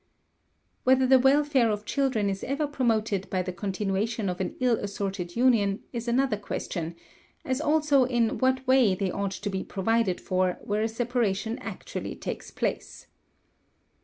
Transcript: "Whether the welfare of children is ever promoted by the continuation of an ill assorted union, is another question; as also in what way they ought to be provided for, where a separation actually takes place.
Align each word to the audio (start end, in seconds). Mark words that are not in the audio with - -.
"Whether 0.83 1.05
the 1.05 1.19
welfare 1.19 1.69
of 1.69 1.85
children 1.85 2.27
is 2.27 2.43
ever 2.43 2.65
promoted 2.65 3.29
by 3.29 3.43
the 3.43 3.53
continuation 3.53 4.29
of 4.29 4.41
an 4.41 4.55
ill 4.59 4.77
assorted 4.79 5.35
union, 5.35 5.83
is 5.93 6.07
another 6.07 6.37
question; 6.37 6.95
as 7.45 7.61
also 7.61 8.05
in 8.05 8.39
what 8.39 8.65
way 8.65 8.95
they 8.95 9.11
ought 9.11 9.29
to 9.29 9.49
be 9.51 9.63
provided 9.63 10.19
for, 10.19 10.57
where 10.61 10.81
a 10.81 10.87
separation 10.89 11.59
actually 11.59 12.15
takes 12.15 12.49
place. 12.49 13.05